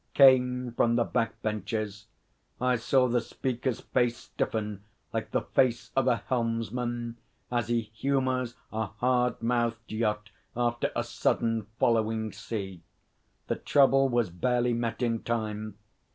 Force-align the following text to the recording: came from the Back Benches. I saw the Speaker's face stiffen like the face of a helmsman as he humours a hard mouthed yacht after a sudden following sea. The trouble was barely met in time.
came 0.15 0.71
from 0.71 0.95
the 0.95 1.03
Back 1.03 1.39
Benches. 1.43 2.07
I 2.59 2.75
saw 2.77 3.07
the 3.07 3.21
Speaker's 3.21 3.81
face 3.81 4.17
stiffen 4.17 4.81
like 5.13 5.29
the 5.29 5.41
face 5.43 5.91
of 5.95 6.07
a 6.07 6.23
helmsman 6.27 7.17
as 7.51 7.67
he 7.67 7.81
humours 7.81 8.55
a 8.73 8.87
hard 8.87 9.43
mouthed 9.43 9.91
yacht 9.91 10.31
after 10.57 10.91
a 10.95 11.03
sudden 11.03 11.67
following 11.79 12.31
sea. 12.31 12.81
The 13.45 13.57
trouble 13.57 14.09
was 14.09 14.31
barely 14.31 14.73
met 14.73 15.03
in 15.03 15.21
time. 15.21 15.77